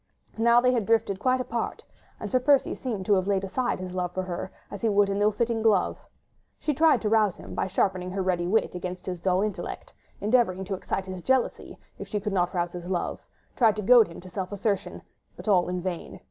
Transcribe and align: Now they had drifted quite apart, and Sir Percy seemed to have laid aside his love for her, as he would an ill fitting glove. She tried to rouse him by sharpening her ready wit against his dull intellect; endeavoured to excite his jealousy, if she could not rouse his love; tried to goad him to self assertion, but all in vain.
Now 0.39 0.59
they 0.59 0.71
had 0.73 0.87
drifted 0.87 1.19
quite 1.19 1.39
apart, 1.39 1.85
and 2.19 2.31
Sir 2.31 2.39
Percy 2.39 2.73
seemed 2.73 3.05
to 3.05 3.13
have 3.13 3.27
laid 3.27 3.43
aside 3.43 3.79
his 3.79 3.93
love 3.93 4.11
for 4.13 4.23
her, 4.23 4.51
as 4.71 4.81
he 4.81 4.89
would 4.89 5.11
an 5.11 5.21
ill 5.21 5.31
fitting 5.31 5.61
glove. 5.61 5.99
She 6.57 6.73
tried 6.73 7.03
to 7.03 7.09
rouse 7.09 7.35
him 7.37 7.53
by 7.53 7.67
sharpening 7.67 8.09
her 8.09 8.23
ready 8.23 8.47
wit 8.47 8.73
against 8.73 9.05
his 9.05 9.19
dull 9.21 9.43
intellect; 9.43 9.93
endeavoured 10.19 10.65
to 10.65 10.73
excite 10.73 11.05
his 11.05 11.21
jealousy, 11.21 11.77
if 11.99 12.07
she 12.07 12.19
could 12.19 12.33
not 12.33 12.51
rouse 12.55 12.71
his 12.71 12.87
love; 12.89 13.23
tried 13.55 13.75
to 13.75 13.83
goad 13.83 14.07
him 14.07 14.19
to 14.21 14.29
self 14.31 14.51
assertion, 14.51 15.03
but 15.35 15.47
all 15.47 15.69
in 15.69 15.81
vain. 15.81 16.19